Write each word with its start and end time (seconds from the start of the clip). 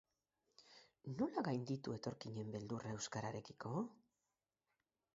Nola 1.19 1.43
gainditu 1.49 1.95
etorkinen 1.97 2.51
beldurra 2.57 2.97
euskararekiko? 2.97 3.79